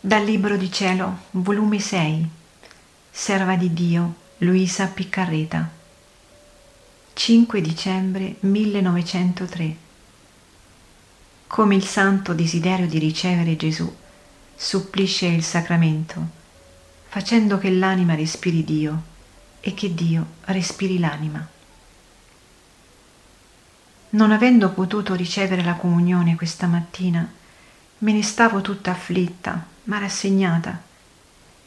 [0.00, 2.28] Dal Libro di Cielo, volume 6,
[3.10, 5.70] Serva di Dio, Luisa Piccarreta,
[7.14, 9.76] 5 dicembre 1903.
[11.46, 13.90] Come il santo desiderio di ricevere Gesù
[14.54, 16.20] supplisce il sacramento,
[17.08, 19.02] facendo che l'anima respiri Dio
[19.60, 21.56] e che Dio respiri l'anima.
[24.10, 27.30] Non avendo potuto ricevere la comunione questa mattina,
[27.98, 30.82] me ne stavo tutta afflitta, ma rassegnata,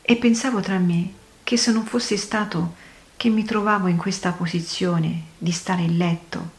[0.02, 2.75] e pensavo tra me che se non fosse stato
[3.15, 6.51] che mi trovavo in questa posizione di stare in letto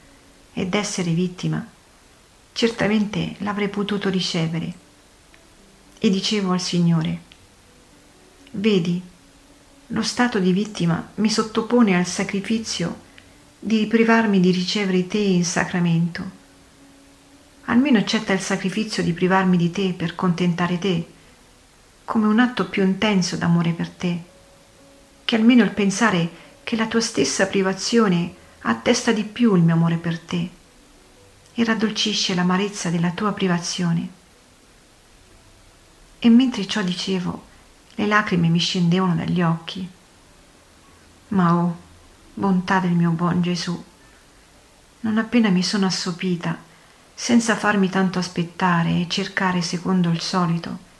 [0.52, 1.66] ed essere vittima,
[2.52, 4.72] certamente l'avrei potuto ricevere.
[5.98, 7.20] E dicevo al Signore,
[8.52, 9.02] vedi,
[9.88, 13.10] lo stato di vittima mi sottopone al sacrificio
[13.64, 16.40] di privarmi di ricevere te in sacramento.
[17.66, 21.06] Almeno accetta il sacrificio di privarmi di te per contentare te,
[22.02, 24.20] come un atto più intenso d'amore per te,
[25.24, 26.28] che almeno il pensare
[26.64, 30.50] che la tua stessa privazione attesta di più il mio amore per te
[31.54, 34.08] e raddolcisce l'amarezza della tua privazione.
[36.18, 37.44] E mentre ciò dicevo,
[37.94, 39.88] le lacrime mi scendevano dagli occhi.
[41.28, 41.90] Ma oh,
[42.34, 43.82] bontà del mio buon Gesù.
[45.00, 46.56] Non appena mi sono assopita,
[47.14, 50.90] senza farmi tanto aspettare e cercare secondo il solito,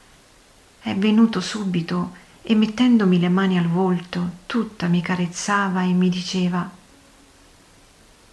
[0.81, 6.69] è venuto subito e mettendomi le mani al volto, tutta mi carezzava e mi diceva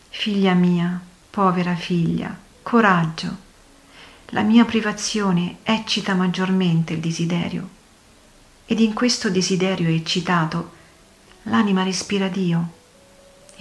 [0.09, 3.49] Figlia mia, povera figlia, coraggio.
[4.31, 7.69] La mia privazione eccita maggiormente il desiderio
[8.67, 10.73] ed in questo desiderio eccitato
[11.45, 12.79] l'anima respira Dio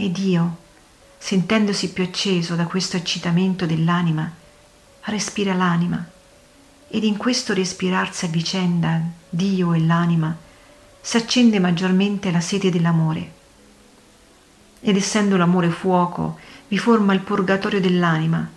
[0.02, 0.56] ed io,
[1.18, 4.32] sentendosi più acceso da questo eccitamento dell'anima,
[5.02, 6.02] respira l'anima,
[6.88, 10.34] ed in questo respirarsi a vicenda Dio e l'anima
[11.02, 13.32] s'accende maggiormente la sete dell'amore.
[14.80, 16.40] Ed essendo l'amore fuoco,
[16.70, 18.50] vi forma il purgatorio dell'anima,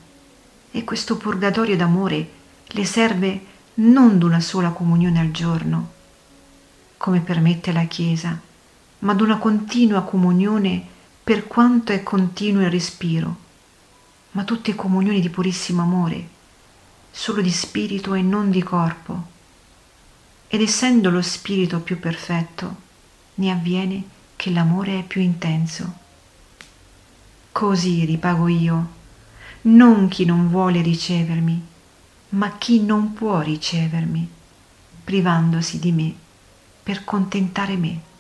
[0.71, 2.31] e questo purgatorio d'amore
[2.67, 5.91] le serve non d'una sola comunione al giorno,
[6.99, 8.41] come permette la Chiesa,
[9.01, 10.91] ma d'una continua comunione
[11.25, 13.37] per quanto è continuo il respiro,
[14.33, 16.29] ma tutte comunioni di purissimo amore,
[17.11, 19.31] solo di spirito e non di corpo.
[20.49, 22.77] Ed essendo lo spirito più perfetto,
[23.37, 24.03] ne avviene
[24.35, 26.01] che l'amore è più intenso.
[27.53, 28.91] Così ripago io,
[29.63, 31.67] non chi non vuole ricevermi,
[32.31, 34.29] ma chi non può ricevermi,
[35.05, 36.15] privandosi di me
[36.83, 38.11] per contentare me.